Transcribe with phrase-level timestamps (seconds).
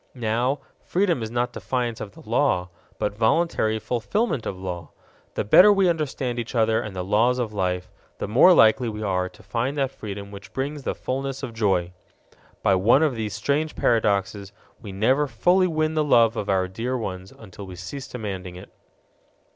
[0.15, 4.89] Now, freedom is not defiance of law, but voluntary fulfillment of law.
[5.35, 9.03] The better we understand each other and the laws of life, the more likely we
[9.03, 11.93] are to find that freedom which brings the fullness of joy.
[12.63, 14.51] By one of those strange paradoxes,
[14.81, 18.71] we never fully win the love of our dear ones until we cease demanding it.